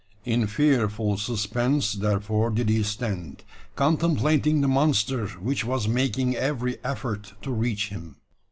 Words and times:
In 0.25 0.47
fearful 0.47 1.17
suspense, 1.17 1.93
therefore, 1.93 2.49
did 2.49 2.69
he 2.69 2.81
stand, 2.81 3.43
contemplating 3.75 4.61
the 4.61 4.67
monster 4.67 5.27
which 5.27 5.63
was 5.63 5.87
making 5.87 6.35
every 6.35 6.83
effort 6.83 7.33
to 7.43 7.51
reach 7.51 7.89
him. 7.89 8.15